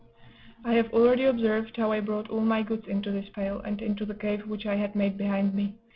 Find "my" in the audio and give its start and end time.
2.41-2.63